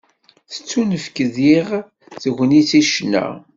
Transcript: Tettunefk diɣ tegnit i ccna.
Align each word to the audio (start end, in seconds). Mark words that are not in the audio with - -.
Tettunefk 0.53 1.15
diɣ 1.35 1.67
tegnit 2.21 2.71
i 2.79 2.81
ccna. 2.87 3.25